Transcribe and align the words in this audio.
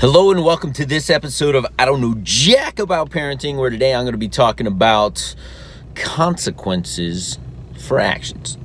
Hello 0.00 0.30
and 0.30 0.44
welcome 0.44 0.72
to 0.74 0.86
this 0.86 1.10
episode 1.10 1.56
of 1.56 1.66
I 1.76 1.84
Don't 1.84 2.00
Know 2.00 2.14
Jack 2.22 2.78
About 2.78 3.10
Parenting, 3.10 3.56
where 3.56 3.68
today 3.68 3.92
I'm 3.92 4.04
going 4.04 4.12
to 4.12 4.16
be 4.16 4.28
talking 4.28 4.68
about 4.68 5.34
consequences 5.96 7.36
for 7.80 7.98
actions. 7.98 8.58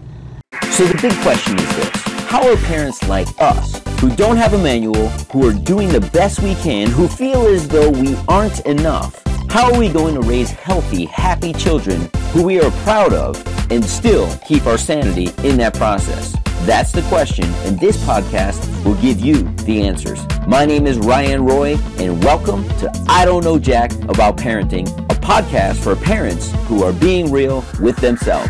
So 0.70 0.86
the 0.86 1.00
big 1.02 1.20
question 1.24 1.58
is 1.58 1.76
this 1.76 1.90
How 2.30 2.48
are 2.48 2.56
parents 2.58 3.02
like 3.08 3.28
us, 3.42 3.82
who 4.00 4.16
don't 4.16 4.38
have 4.38 4.54
a 4.54 4.60
manual, 4.60 5.10
who 5.32 5.50
are 5.50 5.54
doing 5.54 5.90
the 5.90 6.02
best 6.14 6.40
we 6.44 6.54
can, 6.54 6.92
who 6.92 7.07
feel 7.07 7.47
as 7.47 7.68
though 7.68 7.89
we 7.89 8.15
aren't 8.27 8.59
enough, 8.68 9.20
how 9.50 9.73
are 9.73 9.79
we 9.79 9.89
going 9.89 10.13
to 10.13 10.21
raise 10.21 10.52
healthy, 10.52 11.05
happy 11.05 11.52
children 11.52 12.11
who 12.34 12.43
we 12.43 12.61
are 12.61 12.70
proud 12.84 13.11
of 13.11 13.43
and 13.71 13.84
still 13.84 14.31
keep 14.47 14.68
our 14.68 14.77
sanity 14.77 15.31
in 15.43 15.57
that 15.57 15.73
process? 15.73 16.36
That's 16.66 16.93
the 16.93 17.02
question, 17.04 17.43
and 17.66 17.77
this 17.77 17.98
podcast 18.05 18.86
will 18.86 18.96
give 18.96 19.20
you 19.20 19.43
the 19.66 19.82
answers. 19.82 20.25
My 20.48 20.64
name 20.64 20.88
is 20.88 20.97
Ryan 20.97 21.43
Roy, 21.43 21.75
and 21.97 22.23
welcome 22.23 22.66
to 22.79 22.89
I 23.10 23.25
Don't 23.25 23.43
Know 23.43 23.60
Jack 23.60 23.92
About 24.04 24.38
Parenting, 24.38 24.88
a 25.11 25.15
podcast 25.15 25.83
for 25.83 25.93
parents 25.93 26.54
who 26.68 26.82
are 26.83 26.93
being 26.93 27.29
real 27.33 27.65
with 27.82 27.97
themselves. 27.97 28.50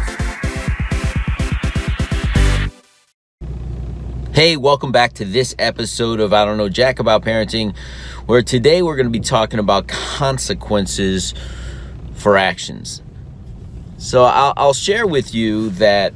Hey, 4.31 4.57
welcome 4.57 4.91
back 4.91 5.13
to 5.13 5.25
this 5.25 5.55
episode 5.57 6.19
of 6.19 6.33
I 6.33 6.45
Don't 6.45 6.57
Know 6.59 6.69
Jack 6.69 6.99
About 6.99 7.23
Parenting, 7.23 7.75
where 8.27 8.43
today 8.43 8.83
we're 8.83 8.95
going 8.95 9.11
to 9.11 9.11
be 9.11 9.21
talking 9.21 9.59
about 9.59 9.87
consequences 9.87 11.33
for 12.13 12.37
actions. 12.37 13.01
So 13.97 14.23
I'll, 14.23 14.53
I'll 14.55 14.73
share 14.75 15.07
with 15.07 15.33
you 15.33 15.71
that 15.71 16.13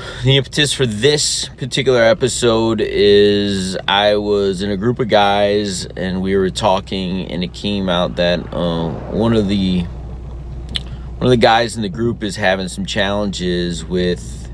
the 0.24 0.36
impetus 0.36 0.72
for 0.72 0.86
this 0.86 1.48
particular 1.56 2.02
episode 2.02 2.80
is 2.80 3.76
I 3.88 4.16
was 4.16 4.62
in 4.62 4.70
a 4.70 4.76
group 4.76 4.98
of 4.98 5.08
guys 5.08 5.84
and 5.84 6.22
we 6.22 6.36
were 6.36 6.50
talking, 6.50 7.30
and 7.30 7.44
it 7.44 7.52
came 7.52 7.88
out 7.88 8.16
that 8.16 8.40
uh, 8.52 8.90
one 9.10 9.34
of 9.34 9.48
the 9.48 9.82
one 9.82 11.26
of 11.26 11.30
the 11.30 11.36
guys 11.36 11.76
in 11.76 11.82
the 11.82 11.88
group 11.88 12.22
is 12.22 12.36
having 12.36 12.68
some 12.68 12.86
challenges 12.86 13.84
with 13.84 14.50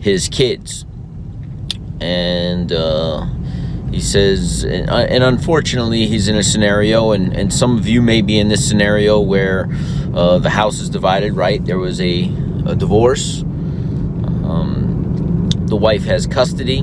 his 0.00 0.28
kids, 0.28 0.84
and 2.00 2.70
uh, 2.70 3.26
he 3.90 4.00
says, 4.00 4.62
and, 4.64 4.90
uh, 4.90 5.06
and, 5.08 5.24
unfortunately, 5.24 6.06
he's 6.06 6.28
in 6.28 6.36
a 6.36 6.42
scenario, 6.42 7.12
and, 7.12 7.34
and 7.34 7.50
some 7.50 7.78
of 7.78 7.88
you 7.88 8.02
may 8.02 8.20
be 8.20 8.38
in 8.38 8.48
this 8.48 8.68
scenario 8.68 9.20
where 9.20 9.70
uh, 10.12 10.38
the 10.38 10.50
house 10.50 10.80
is 10.80 10.90
divided. 10.90 11.32
Right, 11.32 11.64
there 11.64 11.78
was 11.78 11.98
a, 11.98 12.24
a 12.66 12.76
divorce 12.76 13.42
the 15.66 15.76
wife 15.76 16.04
has 16.04 16.26
custody. 16.26 16.80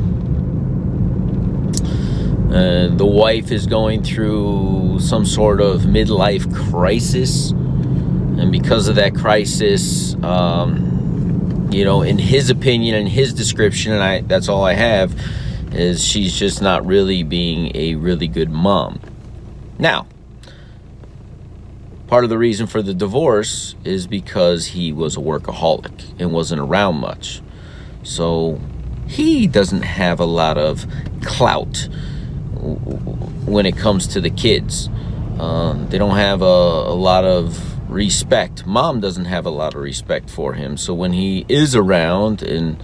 Uh, 2.54 2.88
the 2.96 3.06
wife 3.06 3.52
is 3.52 3.66
going 3.66 4.04
through 4.04 5.00
some 5.00 5.26
sort 5.26 5.60
of 5.60 5.82
midlife 5.82 6.54
crisis. 6.54 7.52
And 7.52 8.52
because 8.52 8.88
of 8.88 8.96
that 8.96 9.16
crisis, 9.16 10.16
um, 10.24 11.70
you 11.72 11.84
know, 11.84 12.02
in 12.02 12.18
his 12.18 12.50
opinion 12.50 12.96
and 12.96 13.10
his 13.10 13.34
description, 13.34 13.94
and 13.94 14.04
I 14.04 14.22
that's 14.22 14.50
all 14.50 14.64
I 14.64 14.74
have, 14.74 15.20
is 15.72 16.06
she's 16.06 16.38
just 16.38 16.62
not 16.62 16.86
really 16.86 17.24
being 17.24 17.76
a 17.76 17.96
really 17.96 18.28
good 18.28 18.52
mom. 18.52 19.00
Now, 19.80 20.08
part 22.08 22.24
of 22.24 22.30
the 22.30 22.38
reason 22.38 22.68
for 22.68 22.84
the 22.84 22.94
divorce 22.94 23.76
is 23.84 24.06
because 24.06 24.68
he 24.68 24.94
was 24.94 25.18
a 25.18 25.20
workaholic 25.20 26.20
and 26.20 26.32
wasn't 26.32 26.62
around 26.62 26.98
much. 26.98 27.42
So 28.04 28.60
he 29.08 29.48
doesn't 29.48 29.84
have 29.84 30.20
a 30.20 30.26
lot 30.26 30.58
of 30.58 30.86
clout 31.22 31.88
when 33.46 33.66
it 33.66 33.78
comes 33.78 34.08
to 34.08 34.22
the 34.22 34.30
kids. 34.30 34.90
Um, 35.40 35.88
they 35.90 35.98
don't 35.98 36.16
have 36.16 36.42
a, 36.42 36.46
a 36.46 36.96
lot 36.96 37.26
of 37.26 37.74
respect. 37.90 38.66
Mom 38.66 39.00
doesn't 39.00 39.26
have 39.26 39.46
a 39.46 39.50
lot 39.50 39.76
of 39.76 39.82
respect 39.82 40.30
for 40.30 40.54
him. 40.54 40.78
So 40.78 40.94
when 40.94 41.14
he 41.14 41.46
is 41.48 41.76
around 41.76 42.42
and 42.42 42.82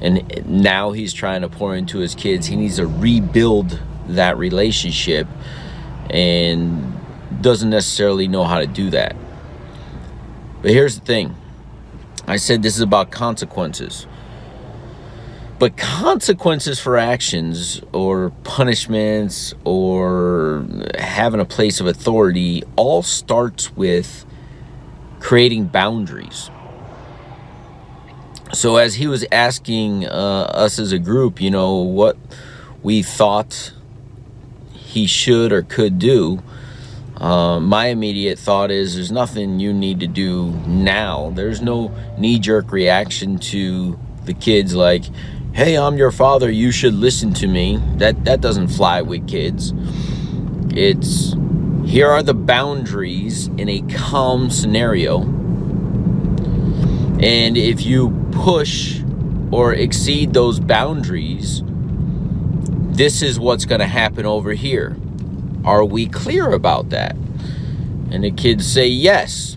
and 0.00 0.46
now 0.46 0.92
he's 0.92 1.14
trying 1.14 1.40
to 1.40 1.48
pour 1.48 1.74
into 1.74 1.98
his 1.98 2.14
kids, 2.14 2.46
he 2.46 2.56
needs 2.56 2.76
to 2.76 2.86
rebuild 2.86 3.80
that 4.08 4.36
relationship 4.36 5.26
and 6.10 6.94
doesn't 7.40 7.70
necessarily 7.70 8.28
know 8.28 8.44
how 8.44 8.58
to 8.58 8.66
do 8.66 8.90
that. 8.90 9.16
But 10.60 10.72
here's 10.72 10.98
the 10.98 11.04
thing. 11.04 11.34
I 12.26 12.36
said 12.36 12.62
this 12.62 12.76
is 12.76 12.82
about 12.82 13.10
consequences. 13.10 14.06
But 15.58 15.76
consequences 15.76 16.78
for 16.78 16.98
actions 16.98 17.80
or 17.92 18.30
punishments 18.44 19.54
or 19.64 20.66
having 20.98 21.40
a 21.40 21.46
place 21.46 21.80
of 21.80 21.86
authority 21.86 22.62
all 22.76 23.02
starts 23.02 23.74
with 23.74 24.26
creating 25.18 25.66
boundaries. 25.66 26.50
So, 28.52 28.76
as 28.76 28.94
he 28.94 29.06
was 29.06 29.24
asking 29.32 30.06
uh, 30.06 30.10
us 30.10 30.78
as 30.78 30.92
a 30.92 30.98
group, 30.98 31.40
you 31.40 31.50
know, 31.50 31.76
what 31.76 32.16
we 32.82 33.02
thought 33.02 33.72
he 34.72 35.06
should 35.06 35.52
or 35.52 35.62
could 35.62 35.98
do, 35.98 36.42
uh, 37.16 37.58
my 37.60 37.86
immediate 37.86 38.38
thought 38.38 38.70
is 38.70 38.94
there's 38.94 39.10
nothing 39.10 39.58
you 39.58 39.72
need 39.72 40.00
to 40.00 40.06
do 40.06 40.50
now. 40.66 41.32
There's 41.34 41.60
no 41.60 41.94
knee 42.18 42.38
jerk 42.38 42.72
reaction 42.72 43.38
to 43.38 43.98
the 44.24 44.34
kids 44.34 44.74
like, 44.74 45.04
hey, 45.56 45.78
I'm 45.78 45.96
your 45.96 46.10
father, 46.10 46.50
you 46.50 46.70
should 46.70 46.92
listen 46.92 47.32
to 47.32 47.46
me. 47.46 47.80
That 47.96 48.26
that 48.26 48.42
doesn't 48.42 48.68
fly 48.68 49.00
with 49.00 49.26
kids. 49.26 49.72
It's 50.76 51.34
here 51.86 52.10
are 52.10 52.22
the 52.22 52.34
boundaries 52.34 53.46
in 53.46 53.70
a 53.70 53.80
calm 53.94 54.50
scenario. 54.50 55.22
And 57.22 57.56
if 57.56 57.86
you 57.86 58.10
push 58.32 59.00
or 59.50 59.72
exceed 59.72 60.34
those 60.34 60.60
boundaries, 60.60 61.62
this 61.64 63.22
is 63.22 63.40
what's 63.40 63.64
going 63.64 63.80
to 63.80 63.86
happen 63.86 64.26
over 64.26 64.52
here. 64.52 64.94
Are 65.64 65.86
we 65.86 66.06
clear 66.06 66.50
about 66.50 66.90
that? 66.90 67.16
And 68.10 68.24
the 68.24 68.30
kids 68.30 68.70
say 68.70 68.88
yes. 68.88 69.56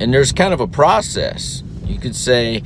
And 0.00 0.14
there's 0.14 0.30
kind 0.30 0.54
of 0.54 0.60
a 0.60 0.68
process. 0.68 1.64
You 1.84 1.98
could 1.98 2.14
say, 2.14 2.62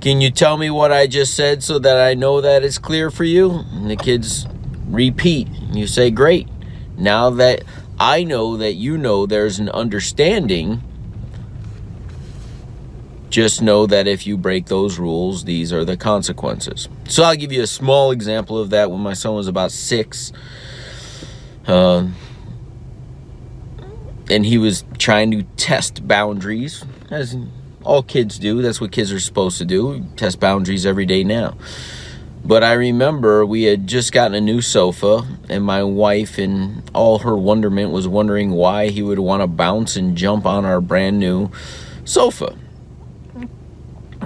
can 0.00 0.20
you 0.20 0.30
tell 0.30 0.56
me 0.56 0.70
what 0.70 0.92
I 0.92 1.06
just 1.06 1.34
said 1.34 1.62
so 1.62 1.78
that 1.78 2.00
I 2.00 2.14
know 2.14 2.40
that 2.40 2.64
it's 2.64 2.78
clear 2.78 3.10
for 3.10 3.24
you? 3.24 3.64
And 3.72 3.90
the 3.90 3.96
kids 3.96 4.46
repeat. 4.86 5.48
And 5.48 5.76
you 5.76 5.86
say, 5.86 6.10
Great. 6.10 6.48
Now 6.96 7.30
that 7.30 7.64
I 7.98 8.24
know 8.24 8.56
that 8.56 8.74
you 8.74 8.96
know 8.96 9.26
there's 9.26 9.58
an 9.58 9.68
understanding, 9.68 10.82
just 13.28 13.62
know 13.62 13.86
that 13.86 14.06
if 14.06 14.26
you 14.26 14.36
break 14.36 14.66
those 14.66 14.98
rules, 14.98 15.44
these 15.44 15.72
are 15.72 15.84
the 15.84 15.96
consequences. 15.96 16.88
So 17.08 17.22
I'll 17.22 17.36
give 17.36 17.52
you 17.52 17.62
a 17.62 17.66
small 17.66 18.10
example 18.10 18.58
of 18.58 18.70
that 18.70 18.90
when 18.90 19.00
my 19.00 19.12
son 19.12 19.34
was 19.34 19.48
about 19.48 19.70
six. 19.70 20.32
Uh, 21.66 22.08
and 24.30 24.46
he 24.46 24.58
was 24.58 24.84
trying 24.98 25.30
to 25.32 25.42
test 25.56 26.06
boundaries, 26.06 26.84
as 27.10 27.36
all 27.84 28.02
kids 28.02 28.38
do. 28.38 28.62
That's 28.62 28.80
what 28.80 28.92
kids 28.92 29.12
are 29.12 29.20
supposed 29.20 29.58
to 29.58 29.64
do. 29.64 30.04
Test 30.16 30.40
boundaries 30.40 30.84
every 30.86 31.06
day 31.06 31.24
now. 31.24 31.56
But 32.44 32.64
I 32.64 32.72
remember 32.72 33.44
we 33.44 33.64
had 33.64 33.86
just 33.86 34.12
gotten 34.12 34.34
a 34.34 34.40
new 34.40 34.62
sofa, 34.62 35.26
and 35.48 35.62
my 35.62 35.82
wife, 35.82 36.38
in 36.38 36.82
all 36.94 37.18
her 37.18 37.36
wonderment, 37.36 37.90
was 37.90 38.08
wondering 38.08 38.52
why 38.52 38.88
he 38.88 39.02
would 39.02 39.18
want 39.18 39.42
to 39.42 39.46
bounce 39.46 39.96
and 39.96 40.16
jump 40.16 40.46
on 40.46 40.64
our 40.64 40.80
brand 40.80 41.18
new 41.18 41.50
sofa. 42.04 42.56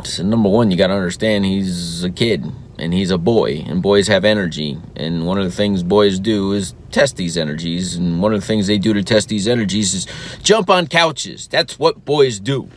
So, 0.04 0.22
number 0.22 0.48
one, 0.48 0.70
you 0.70 0.76
got 0.76 0.88
to 0.88 0.94
understand 0.94 1.44
he's 1.44 2.04
a 2.04 2.10
kid 2.10 2.44
and 2.78 2.92
he's 2.92 3.10
a 3.10 3.18
boy, 3.18 3.64
and 3.66 3.82
boys 3.82 4.08
have 4.08 4.24
energy. 4.24 4.78
And 4.96 5.26
one 5.26 5.38
of 5.38 5.44
the 5.44 5.50
things 5.50 5.82
boys 5.82 6.18
do 6.18 6.52
is 6.52 6.74
test 6.90 7.16
these 7.16 7.36
energies. 7.36 7.96
And 7.96 8.20
one 8.20 8.34
of 8.34 8.40
the 8.40 8.46
things 8.46 8.66
they 8.66 8.78
do 8.78 8.92
to 8.92 9.02
test 9.02 9.28
these 9.28 9.46
energies 9.46 9.94
is 9.94 10.06
jump 10.42 10.70
on 10.70 10.86
couches. 10.86 11.46
That's 11.46 11.78
what 11.78 12.04
boys 12.04 12.40
do. 12.40 12.68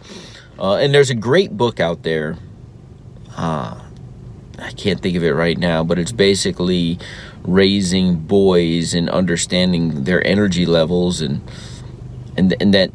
Uh, 0.59 0.75
and 0.75 0.93
there's 0.93 1.09
a 1.09 1.15
great 1.15 1.55
book 1.55 1.79
out 1.79 2.03
there. 2.03 2.37
Uh, 3.35 3.79
I 4.59 4.71
can't 4.71 4.99
think 5.01 5.15
of 5.15 5.23
it 5.23 5.33
right 5.33 5.57
now, 5.57 5.83
but 5.83 5.99
it's 5.99 6.11
basically 6.11 6.97
raising 7.43 8.15
boys 8.15 8.93
and 8.93 9.09
understanding 9.09 10.03
their 10.03 10.25
energy 10.25 10.65
levels 10.65 11.21
and 11.21 11.41
and 12.35 12.53
and 12.59 12.73
that 12.73 12.91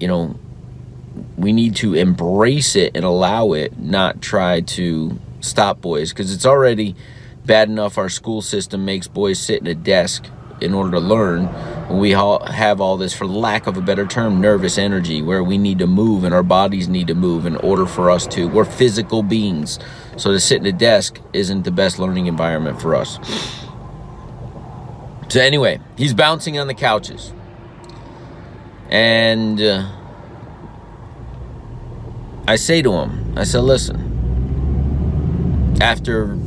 you 0.00 0.08
know 0.08 0.34
we 1.36 1.52
need 1.52 1.76
to 1.76 1.94
embrace 1.94 2.74
it 2.74 2.96
and 2.96 3.04
allow 3.04 3.52
it, 3.52 3.78
not 3.78 4.22
try 4.22 4.60
to 4.60 5.18
stop 5.40 5.80
boys 5.80 6.10
because 6.12 6.32
it's 6.32 6.46
already 6.46 6.94
bad 7.44 7.68
enough 7.68 7.98
our 7.98 8.08
school 8.08 8.40
system 8.40 8.84
makes 8.84 9.08
boys 9.08 9.38
sit 9.38 9.60
in 9.60 9.66
a 9.66 9.74
desk 9.74 10.26
in 10.60 10.72
order 10.72 10.92
to 10.92 11.00
learn 11.00 11.46
we 11.92 12.14
all 12.14 12.44
have 12.46 12.80
all 12.80 12.96
this 12.96 13.14
for 13.14 13.26
lack 13.26 13.66
of 13.66 13.76
a 13.76 13.82
better 13.82 14.06
term 14.06 14.40
nervous 14.40 14.78
energy 14.78 15.22
where 15.22 15.44
we 15.44 15.58
need 15.58 15.78
to 15.78 15.86
move 15.86 16.24
and 16.24 16.34
our 16.34 16.42
bodies 16.42 16.88
need 16.88 17.06
to 17.06 17.14
move 17.14 17.46
in 17.46 17.56
order 17.58 17.86
for 17.86 18.10
us 18.10 18.26
to 18.26 18.48
we're 18.48 18.64
physical 18.64 19.22
beings 19.22 19.78
so 20.16 20.32
to 20.32 20.40
sit 20.40 20.58
in 20.58 20.66
a 20.66 20.72
desk 20.72 21.20
isn't 21.32 21.64
the 21.64 21.70
best 21.70 21.98
learning 21.98 22.26
environment 22.26 22.80
for 22.80 22.94
us 22.94 23.18
So 25.28 25.40
anyway, 25.40 25.80
he's 25.96 26.12
bouncing 26.12 26.58
on 26.58 26.66
the 26.66 26.74
couches. 26.74 27.32
And 28.90 29.62
uh, 29.62 29.88
I 32.46 32.56
say 32.56 32.82
to 32.82 32.92
him, 32.92 33.32
I 33.38 33.44
said, 33.44 33.60
listen, 33.62 34.18
after 35.80 36.38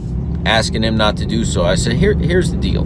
asking 0.46 0.84
him 0.84 0.98
not 0.98 1.18
to 1.18 1.26
do 1.26 1.46
so, 1.46 1.64
I 1.64 1.76
said, 1.76 1.94
Here, 1.94 2.14
here's 2.14 2.52
the 2.52 2.58
deal. 2.58 2.86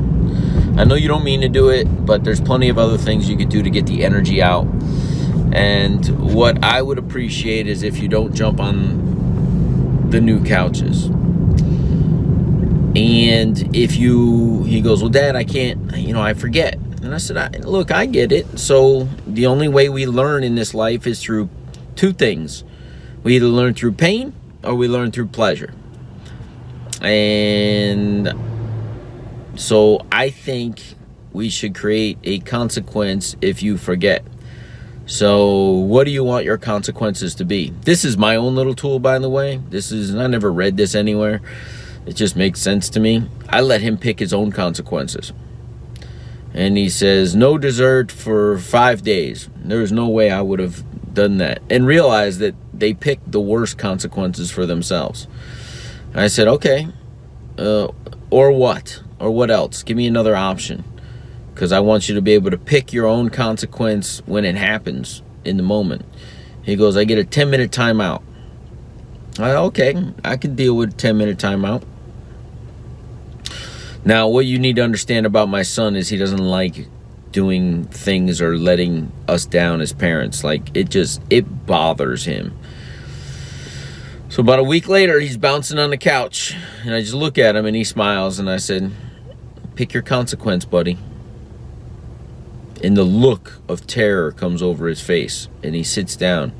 I 0.79 0.85
know 0.85 0.95
you 0.95 1.09
don't 1.09 1.25
mean 1.25 1.41
to 1.41 1.49
do 1.49 1.67
it, 1.67 1.83
but 2.05 2.23
there's 2.23 2.39
plenty 2.39 2.69
of 2.69 2.77
other 2.77 2.97
things 2.97 3.29
you 3.29 3.35
could 3.35 3.49
do 3.49 3.61
to 3.61 3.69
get 3.69 3.85
the 3.85 4.05
energy 4.05 4.41
out. 4.41 4.65
And 5.51 6.33
what 6.33 6.63
I 6.63 6.81
would 6.81 6.97
appreciate 6.97 7.67
is 7.67 7.83
if 7.83 7.99
you 7.99 8.07
don't 8.07 8.33
jump 8.33 8.61
on 8.61 10.09
the 10.09 10.21
new 10.21 10.41
couches. 10.41 11.07
And 12.95 13.75
if 13.75 13.97
you, 13.97 14.63
he 14.63 14.79
goes, 14.79 15.01
Well, 15.01 15.11
Dad, 15.11 15.35
I 15.35 15.43
can't, 15.43 15.97
you 15.97 16.13
know, 16.13 16.21
I 16.21 16.33
forget. 16.33 16.75
And 16.75 17.13
I 17.13 17.17
said, 17.17 17.35
I, 17.35 17.49
Look, 17.59 17.91
I 17.91 18.05
get 18.05 18.31
it. 18.31 18.57
So 18.57 19.09
the 19.27 19.47
only 19.47 19.67
way 19.67 19.89
we 19.89 20.07
learn 20.07 20.45
in 20.45 20.55
this 20.55 20.73
life 20.73 21.05
is 21.05 21.21
through 21.21 21.49
two 21.97 22.13
things 22.13 22.63
we 23.21 23.35
either 23.35 23.47
learn 23.47 23.73
through 23.73 23.91
pain 23.91 24.33
or 24.63 24.75
we 24.75 24.87
learn 24.87 25.11
through 25.11 25.27
pleasure. 25.27 25.73
And 27.01 28.33
so 29.59 30.05
I 30.09 30.29
think 30.29 30.81
we 31.33 31.49
should 31.49 31.75
create 31.75 32.17
a 32.23 32.39
consequence 32.39 33.35
if 33.41 33.61
you 33.61 33.77
forget. 33.77 34.25
So, 35.05 35.71
what 35.71 36.05
do 36.05 36.11
you 36.11 36.23
want 36.23 36.45
your 36.45 36.57
consequences 36.57 37.35
to 37.35 37.45
be? 37.45 37.73
This 37.81 38.05
is 38.05 38.17
my 38.17 38.37
own 38.37 38.55
little 38.55 38.73
tool, 38.73 38.99
by 38.99 39.19
the 39.19 39.29
way. 39.29 39.57
This 39.69 39.91
is, 39.91 40.15
I 40.15 40.27
never 40.27 40.49
read 40.49 40.77
this 40.77 40.95
anywhere. 40.95 41.41
It 42.05 42.13
just 42.13 42.37
makes 42.37 42.61
sense 42.61 42.89
to 42.91 43.01
me. 43.01 43.29
I 43.49 43.59
let 43.59 43.81
him 43.81 43.97
pick 43.97 44.19
his 44.19 44.33
own 44.33 44.53
consequences. 44.53 45.33
And 46.53 46.77
he 46.77 46.87
says, 46.87 47.35
no 47.35 47.57
dessert 47.57 48.13
for 48.13 48.59
five 48.59 49.01
days. 49.01 49.49
There's 49.57 49.91
no 49.91 50.07
way 50.07 50.31
I 50.31 50.41
would 50.41 50.59
have 50.59 51.13
done 51.13 51.37
that. 51.39 51.61
And 51.69 51.85
realize 51.85 52.37
that 52.37 52.55
they 52.73 52.93
picked 52.93 53.33
the 53.33 53.41
worst 53.41 53.77
consequences 53.77 54.51
for 54.51 54.65
themselves. 54.65 55.27
I 56.15 56.27
said, 56.27 56.47
okay, 56.47 56.87
uh, 57.57 57.89
or 58.29 58.53
what? 58.53 59.03
Or 59.19 59.31
what 59.31 59.51
else? 59.51 59.83
Give 59.83 59.97
me 59.97 60.07
another 60.07 60.35
option 60.35 60.83
because 61.53 61.71
I 61.71 61.81
want 61.81 62.07
you 62.07 62.15
to 62.15 62.21
be 62.21 62.33
able 62.33 62.51
to 62.51 62.57
pick 62.57 62.93
your 62.93 63.05
own 63.05 63.29
consequence 63.29 64.21
when 64.25 64.45
it 64.45 64.55
happens 64.55 65.21
in 65.43 65.57
the 65.57 65.63
moment. 65.63 66.05
He 66.63 66.75
goes, 66.75 66.95
I 66.95 67.03
get 67.03 67.17
a 67.17 67.23
10 67.23 67.49
minute 67.49 67.71
timeout. 67.71 68.21
I, 69.37 69.51
okay, 69.51 70.13
I 70.23 70.37
can 70.37 70.55
deal 70.55 70.75
with 70.75 70.97
10 70.97 71.17
minute 71.17 71.37
timeout. 71.37 71.83
Now, 74.05 74.29
what 74.29 74.45
you 74.45 74.57
need 74.57 74.77
to 74.77 74.83
understand 74.83 75.25
about 75.25 75.49
my 75.49 75.61
son 75.61 75.95
is 75.95 76.07
he 76.07 76.17
doesn't 76.17 76.37
like 76.37 76.87
doing 77.31 77.85
things 77.85 78.41
or 78.41 78.57
letting 78.57 79.11
us 79.27 79.45
down 79.45 79.81
as 79.81 79.93
parents. 79.93 80.43
Like 80.43 80.75
it 80.75 80.89
just 80.89 81.21
it 81.29 81.65
bothers 81.65 82.25
him. 82.25 82.57
So 84.29 84.41
about 84.41 84.59
a 84.59 84.63
week 84.63 84.87
later, 84.87 85.19
he's 85.19 85.37
bouncing 85.37 85.79
on 85.79 85.89
the 85.89 85.97
couch, 85.97 86.55
and 86.83 86.93
I 86.93 87.01
just 87.01 87.15
look 87.15 87.37
at 87.37 87.55
him 87.55 87.65
and 87.65 87.75
he 87.75 87.83
smiles, 87.83 88.37
and 88.37 88.47
I 88.49 88.57
said, 88.57 88.91
"Pick 89.79 89.93
your 89.93 90.03
consequence, 90.03 90.65
buddy." 90.65 90.97
and 92.83 92.97
the 92.97 93.03
look 93.03 93.59
of 93.69 93.87
terror 93.87 94.33
comes 94.33 94.61
over 94.61 94.87
his 94.87 94.99
face 94.99 95.47
and 95.63 95.73
he 95.73 95.83
sits 95.83 96.17
down. 96.17 96.51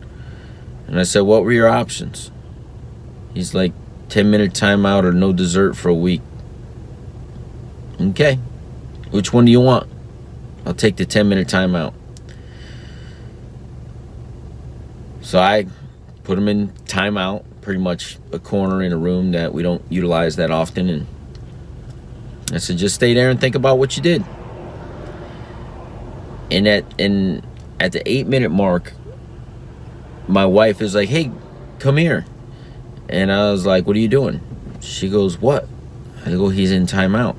And 0.87 0.97
i 0.97 1.03
said 1.03 1.21
what 1.21 1.43
were 1.43 1.51
your 1.51 1.67
options? 1.67 2.31
He's 3.33 3.53
like 3.53 3.73
10 4.07 4.31
minute 4.31 4.53
timeout 4.53 5.03
or 5.03 5.11
no 5.11 5.33
dessert 5.33 5.75
for 5.75 5.89
a 5.89 5.93
week. 5.93 6.21
Okay. 7.99 8.39
Which 9.11 9.33
one 9.33 9.43
do 9.43 9.51
you 9.51 9.59
want? 9.59 9.89
I'll 10.65 10.73
take 10.73 10.95
the 10.95 11.05
10 11.05 11.27
minute 11.27 11.49
timeout 11.49 11.93
so 15.21 15.39
i 15.39 15.65
put 16.23 16.37
him 16.37 16.47
in 16.47 16.69
timeout 16.85 17.43
pretty 17.59 17.81
much 17.81 18.17
a 18.31 18.39
corner 18.39 18.81
in 18.81 18.93
a 18.93 18.97
room 18.97 19.33
that 19.33 19.53
we 19.53 19.61
don't 19.61 19.83
utilize 19.89 20.37
that 20.37 20.49
often 20.49 20.89
and 20.89 21.05
i 22.53 22.57
said 22.57 22.77
just 22.77 22.95
stay 22.95 23.13
there 23.13 23.29
and 23.29 23.39
think 23.39 23.55
about 23.55 23.77
what 23.77 23.95
you 23.95 24.03
did. 24.03 24.23
And 26.51 26.67
at 26.67 26.83
and 26.99 27.45
at 27.79 27.91
the 27.91 28.01
eight 28.09 28.27
minute 28.27 28.49
mark 28.49 28.93
my 30.27 30.45
wife 30.45 30.81
is 30.81 30.95
like 30.95 31.09
hey 31.09 31.31
come 31.79 31.97
here. 31.97 32.25
And 33.07 33.31
i 33.31 33.51
was 33.51 33.65
like 33.65 33.85
what 33.85 33.95
are 33.95 33.99
you 33.99 34.07
doing? 34.07 34.41
She 34.79 35.09
goes 35.09 35.37
what? 35.37 35.67
I 36.25 36.31
go 36.31 36.49
he's 36.49 36.71
in 36.71 36.85
timeout. 36.85 37.35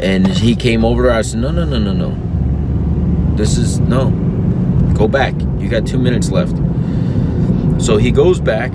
And 0.00 0.26
he 0.26 0.54
came 0.54 0.84
over 0.84 1.02
to 1.02 1.08
her. 1.10 1.14
I 1.18 1.22
said 1.22 1.40
no 1.40 1.50
no 1.50 1.64
no 1.64 1.78
no 1.78 1.92
no. 1.92 3.36
This 3.36 3.58
is 3.58 3.80
no. 3.80 4.10
Go 4.94 5.08
back. 5.08 5.34
You 5.58 5.68
got 5.68 5.86
two 5.86 5.98
minutes 5.98 6.30
left. 6.30 6.56
So 7.80 7.96
he 7.96 8.10
goes 8.10 8.40
back 8.40 8.72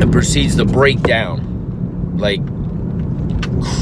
and 0.00 0.12
proceeds 0.12 0.56
to 0.56 0.64
break 0.64 1.00
down 1.02 1.49
like 2.16 2.40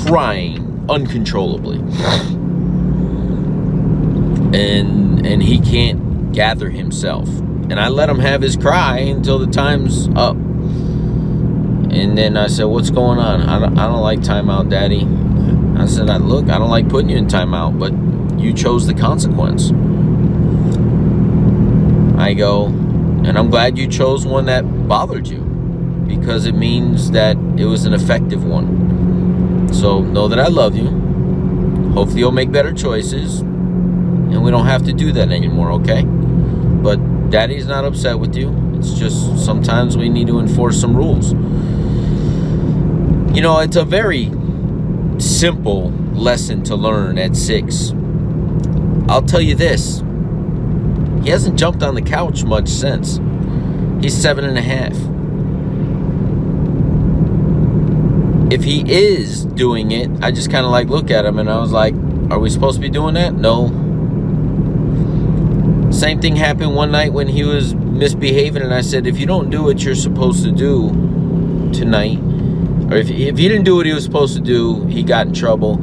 crying 0.07 0.87
uncontrollably. 0.89 1.79
And 4.59 5.27
and 5.27 5.43
he 5.43 5.61
can't 5.61 6.33
gather 6.33 6.71
himself. 6.71 7.29
And 7.29 7.79
I 7.79 7.89
let 7.89 8.09
him 8.09 8.19
have 8.19 8.41
his 8.41 8.57
cry 8.57 8.99
until 8.99 9.39
the 9.39 9.47
time's 9.47 10.09
up. 10.17 10.37
And 10.37 12.17
then 12.17 12.37
I 12.37 12.47
said, 12.47 12.65
"What's 12.65 12.91
going 12.91 13.19
on? 13.19 13.43
I 13.43 13.59
don't, 13.59 13.79
I 13.79 13.87
don't 13.87 14.01
like 14.01 14.21
timeout, 14.21 14.71
Daddy." 14.71 15.07
I 15.81 15.87
said, 15.87 16.09
I, 16.11 16.17
"Look, 16.17 16.49
I 16.49 16.59
don't 16.59 16.71
like 16.71 16.89
putting 16.89 17.11
you 17.11 17.17
in 17.17 17.27
timeout, 17.27 17.79
but 17.79 17.93
you 18.41 18.53
chose 18.53 18.87
the 18.87 18.95
consequence." 18.95 19.71
I 22.19 22.35
go, 22.35 22.67
and 22.67 23.39
I'm 23.39 23.49
glad 23.51 23.79
you 23.79 23.87
chose 23.87 24.27
one 24.27 24.47
that 24.47 24.63
bothered 24.89 25.29
you 25.29 25.48
because 26.09 26.47
it 26.47 26.55
means 26.55 27.13
that 27.13 27.37
it 27.57 27.67
was 27.67 27.85
an 27.85 27.95
effective 27.95 28.43
one. 28.45 29.73
So 29.73 30.01
know 30.01 30.27
that 30.27 30.41
I 30.41 30.49
love 30.49 30.75
you. 30.75 30.89
Hopefully, 31.93 32.21
you'll 32.21 32.33
make 32.33 32.51
better 32.51 32.73
choices. 32.73 33.41
And 33.41 34.43
we 34.43 34.51
don't 34.51 34.67
have 34.67 34.85
to 34.85 34.93
do 34.93 35.13
that 35.13 35.31
anymore, 35.31 35.71
okay? 35.73 36.03
But 36.03 36.97
daddy's 37.31 37.67
not 37.67 37.85
upset 37.85 38.19
with 38.19 38.35
you. 38.35 38.53
It's 38.75 38.95
just 38.95 39.45
sometimes 39.45 39.97
we 39.97 40.09
need 40.09 40.27
to 40.27 40.39
enforce 40.39 40.81
some 40.81 40.97
rules. 40.97 41.33
You 43.35 43.43
know, 43.43 43.61
it's 43.61 43.77
a 43.77 43.85
very 43.85 44.33
simple 45.19 45.91
lesson 46.15 46.63
to 46.65 46.77
learn 46.77 47.19
at 47.19 47.37
six. 47.37 47.93
I'll 49.09 49.23
tell 49.23 49.41
you 49.41 49.55
this 49.55 50.03
he 51.23 51.31
hasn't 51.31 51.59
jumped 51.59 51.83
on 51.83 51.95
the 51.95 52.03
couch 52.03 52.45
much 52.45 52.69
since. 52.69 53.21
He's 54.01 54.17
seven 54.17 54.45
and 54.45 54.57
a 54.57 54.63
half. 54.63 54.97
If 58.51 58.65
he 58.65 58.91
is 58.91 59.45
doing 59.45 59.91
it, 59.91 60.11
I 60.23 60.31
just 60.31 60.51
kind 60.51 60.65
of 60.65 60.73
like 60.73 60.89
look 60.89 61.11
at 61.11 61.25
him 61.25 61.39
and 61.39 61.51
I 61.51 61.59
was 61.59 61.71
like, 61.71 61.95
are 62.31 62.39
we 62.39 62.49
supposed 62.49 62.77
to 62.77 62.81
be 62.81 62.89
doing 62.89 63.15
that? 63.15 63.35
No. 63.35 63.69
Same 65.93 66.21
thing 66.21 66.37
happened 66.37 66.75
one 66.75 66.91
night 66.91 67.13
when 67.13 67.29
he 67.29 67.45
was 67.45 67.75
misbehaving, 67.75 68.63
and 68.63 68.73
I 68.73 68.83
said, 68.83 69.07
if 69.07 69.19
you 69.19 69.27
don't 69.27 69.51
do 69.51 69.63
what 69.65 69.83
you're 69.83 69.95
supposed 69.95 70.45
to 70.45 70.53
do 70.53 70.91
tonight, 71.73 72.19
or 72.91 72.97
if, 72.97 73.11
if 73.11 73.37
he 73.37 73.49
didn't 73.49 73.65
do 73.65 73.77
what 73.77 73.87
he 73.87 73.93
was 73.93 74.05
supposed 74.05 74.35
to 74.37 74.43
do, 74.43 74.87
he 74.87 75.03
got 75.03 75.27
in 75.27 75.35
trouble. 75.35 75.75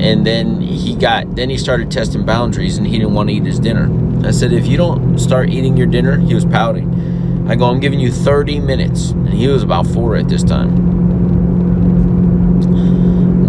And 0.00 0.26
then 0.26 0.60
he 0.60 0.96
got, 0.96 1.36
then 1.36 1.50
he 1.50 1.56
started 1.56 1.90
testing 1.90 2.24
boundaries 2.24 2.78
and 2.78 2.86
he 2.86 2.98
didn't 2.98 3.14
want 3.14 3.28
to 3.28 3.34
eat 3.34 3.44
his 3.44 3.58
dinner. 3.58 3.88
I 4.26 4.30
said, 4.30 4.52
if 4.52 4.66
you 4.66 4.76
don't 4.76 5.18
start 5.18 5.50
eating 5.50 5.76
your 5.76 5.86
dinner, 5.86 6.18
he 6.18 6.34
was 6.34 6.44
pouting. 6.44 7.46
I 7.48 7.54
go, 7.54 7.66
I'm 7.66 7.78
giving 7.78 8.00
you 8.00 8.10
30 8.10 8.60
minutes. 8.60 9.10
And 9.10 9.28
he 9.28 9.46
was 9.48 9.62
about 9.62 9.86
four 9.86 10.16
at 10.16 10.28
this 10.28 10.42
time 10.42 11.01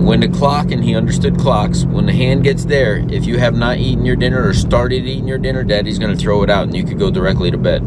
when 0.04 0.20
the 0.20 0.28
clock, 0.28 0.72
and 0.72 0.84
he 0.84 0.96
understood 0.96 1.38
clocks, 1.40 1.86
when 1.86 2.06
the 2.06 2.14
hand 2.14 2.44
gets 2.44 2.66
there, 2.66 2.98
if 3.10 3.26
you 3.26 3.38
have 3.38 3.56
not 3.56 3.78
eaten 3.78 4.06
your 4.06 4.16
dinner 4.16 4.48
or 4.48 4.54
started 4.54 5.06
eating 5.06 5.28
your 5.28 5.38
dinner, 5.38 5.64
daddy's 5.64 5.98
going 5.98 6.16
to 6.16 6.22
throw 6.22 6.44
it 6.44 6.50
out 6.50 6.64
and 6.64 6.76
you 6.76 6.84
could 6.84 7.00
go 7.00 7.10
directly 7.10 7.50
to 7.52 7.58
bed. 7.58 7.82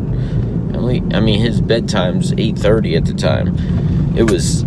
I 0.75 1.21
mean, 1.21 1.41
his 1.41 1.61
bedtime's 1.61 2.33
8.30 2.33 2.97
at 2.97 3.05
the 3.07 3.15
time. 3.15 4.17
It 4.17 4.31
was, 4.31 4.63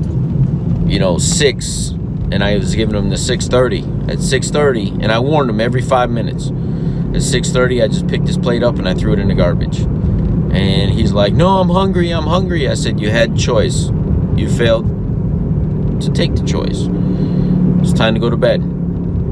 you 0.86 1.00
know, 1.00 1.18
6, 1.18 1.90
and 2.32 2.44
I 2.44 2.58
was 2.58 2.76
giving 2.76 2.96
him 2.96 3.10
the 3.10 3.16
6.30. 3.16 4.10
At 4.10 4.18
6.30, 4.18 5.02
and 5.02 5.12
I 5.12 5.20
warned 5.20 5.50
him 5.50 5.60
every 5.62 5.82
five 5.82 6.10
minutes. 6.10 6.48
At 6.48 7.22
6.30, 7.22 7.84
I 7.84 7.88
just 7.88 8.08
picked 8.08 8.28
his 8.28 8.38
plate 8.38 8.64
up 8.64 8.76
and 8.76 8.88
I 8.90 8.94
threw 8.94 9.14
it 9.14 9.20
in 9.20 9.28
the 9.28 9.34
garbage. 9.34 9.80
And 9.80 10.92
he's 10.92 11.14
like, 11.14 11.34
no, 11.34 11.60
I'm 11.60 11.70
hungry, 11.70 12.12
I'm 12.12 12.28
hungry. 12.28 12.68
I 12.68 12.74
said, 12.74 13.00
you 13.00 13.10
had 13.10 13.38
choice. 13.38 13.90
You 14.36 14.50
failed 14.50 14.88
to 16.02 16.12
take 16.12 16.36
the 16.36 16.46
choice. 16.46 16.88
It's 17.82 17.94
time 17.94 18.14
to 18.14 18.20
go 18.20 18.30
to 18.30 18.38
bed. 18.38 18.62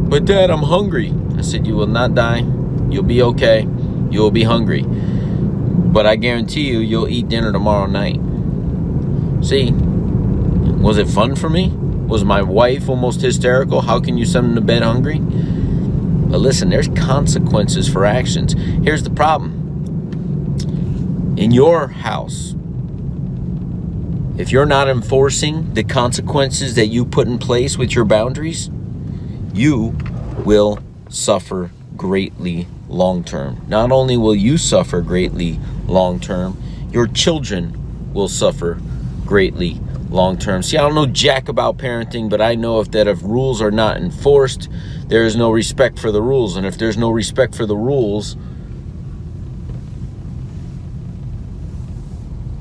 But 0.10 0.26
dad, 0.26 0.50
I'm 0.50 0.64
hungry. 0.64 1.14
I 1.38 1.42
said, 1.42 1.68
You 1.68 1.76
will 1.76 1.88
not 1.88 2.16
die. 2.16 2.46
You'll 2.90 3.04
be 3.04 3.22
okay. 3.22 3.68
You 4.10 4.22
will 4.22 4.32
be 4.32 4.44
hungry. 4.44 4.84
But 4.84 6.06
I 6.06 6.16
guarantee 6.16 6.70
you, 6.70 6.80
you'll 6.80 7.08
eat 7.08 7.28
dinner 7.28 7.52
tomorrow 7.52 7.86
night. 7.88 8.20
See, 9.46 9.72
was 9.72 10.98
it 10.98 11.08
fun 11.08 11.36
for 11.36 11.50
me? 11.50 11.70
Was 12.08 12.24
my 12.24 12.42
wife 12.42 12.88
almost 12.88 13.22
hysterical? 13.22 13.82
How 13.82 14.00
can 14.00 14.18
you 14.18 14.26
send 14.26 14.48
them 14.48 14.56
to 14.56 14.62
bed 14.62 14.82
hungry? 14.82 15.20
But 15.20 16.40
listen, 16.40 16.70
there's 16.70 16.88
consequences 16.90 17.90
for 17.90 18.06
actions. 18.06 18.54
Here's 18.84 19.04
the 19.04 19.10
problem. 19.10 19.54
In 21.38 21.52
your 21.52 21.88
house, 21.88 22.56
if 24.38 24.52
you're 24.52 24.66
not 24.66 24.88
enforcing 24.88 25.74
the 25.74 25.84
consequences 25.84 26.76
that 26.76 26.88
you 26.88 27.04
put 27.04 27.28
in 27.28 27.40
place 27.40 27.78
with 27.78 27.96
your 27.96 28.06
boundaries, 28.06 28.70
you 29.54 29.98
will 30.46 30.80
suffer 31.10 31.72
greatly 31.96 32.68
long 32.88 33.24
term. 33.24 33.66
Not 33.68 33.92
only 33.92 34.16
will 34.16 34.36
you 34.36 34.58
suffer 34.58 35.02
greatly 35.02 35.60
long 35.88 36.20
term, 36.20 36.62
your 36.92 37.08
children 37.08 38.14
will 38.14 38.28
suffer 38.28 38.80
greatly 39.26 39.80
long 40.10 40.38
term. 40.38 40.62
See, 40.62 40.78
I 40.78 40.82
don't 40.82 40.96
know 40.96 41.08
jack 41.08 41.50
about 41.50 41.78
parenting, 41.78 42.30
but 42.30 42.40
I 42.40 42.56
know 42.56 42.80
if 42.80 42.92
that 42.92 43.08
if 43.08 43.22
rules 43.24 43.62
are 43.62 43.72
not 43.72 43.98
enforced, 43.98 44.70
there 45.08 45.26
is 45.26 45.36
no 45.36 45.50
respect 45.52 45.98
for 45.98 46.12
the 46.12 46.22
rules. 46.22 46.56
And 46.56 46.66
if 46.66 46.78
there's 46.78 46.98
no 46.98 47.10
respect 47.10 47.56
for 47.56 47.66
the 47.66 47.76
rules, 47.76 48.38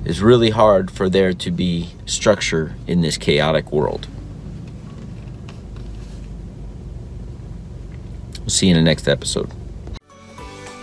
it's 0.06 0.20
really 0.20 0.50
hard 0.50 0.88
for 0.88 1.08
there 1.08 1.32
to 1.32 1.50
be 1.50 1.88
structure 2.06 2.76
in 2.86 3.00
this 3.00 3.18
chaotic 3.18 3.72
world. 3.72 4.06
We'll 8.38 8.50
see 8.50 8.68
you 8.68 8.76
in 8.76 8.84
the 8.84 8.88
next 8.88 9.08
episode. 9.08 9.50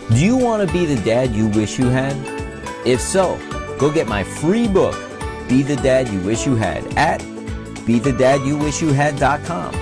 Do 0.10 0.18
you 0.18 0.36
want 0.36 0.68
to 0.68 0.74
be 0.74 0.86
the 0.86 1.02
dad 1.04 1.34
you 1.34 1.48
wish 1.48 1.80
you 1.80 1.88
had? 1.88 2.18
If 2.86 3.00
so, 3.00 3.40
go 3.80 3.90
get 3.90 4.10
my 4.10 4.26
free 4.26 4.68
book, 4.68 4.98
Be 5.48 5.64
the 5.64 5.78
Dad 5.78 6.10
You 6.10 6.20
Wish 6.20 6.46
You 6.46 6.58
Had, 6.58 6.84
at 6.98 7.22
BeTheDadYouWishYouHad.com. 7.22 9.76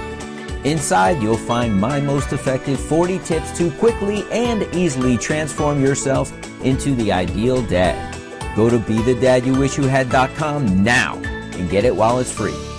Inside, 0.65 1.23
you'll 1.23 1.35
find 1.35 1.81
my 1.81 1.99
most 1.99 2.31
effective 2.31 2.79
40 2.79 3.17
tips 3.19 3.57
to 3.57 3.71
quickly 3.71 4.23
and 4.31 4.61
easily 4.75 5.17
transform 5.17 5.83
yourself 5.83 6.31
into 6.63 6.93
the 6.93 7.11
ideal 7.11 7.63
dad. 7.63 8.10
Go 8.55 8.69
to 8.69 8.79
BeTheDadYouWishYouHad.com 8.79 10.83
now 10.83 11.15
and 11.15 11.69
get 11.69 11.85
it 11.85 11.95
while 11.95 12.19
it's 12.19 12.31
free. 12.31 12.70